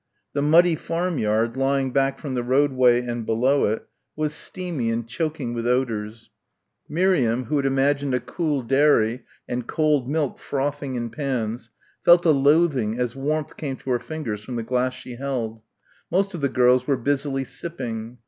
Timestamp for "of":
16.33-16.41